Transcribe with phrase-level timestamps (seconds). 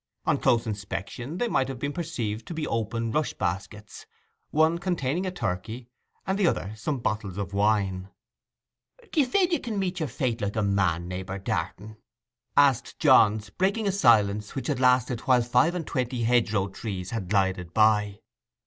[0.25, 5.31] On close inspection they might have been perceived to be open rush baskets—one containing a
[5.31, 5.89] turkey,
[6.25, 8.09] and the other some bottles of wine.
[9.11, 11.97] 'D'ye feel ye can meet your fate like a man, neighbour Darton?'
[12.57, 17.29] asked Johns, breaking a silence which had lasted while five and twenty hedgerow trees had
[17.29, 18.21] glided by.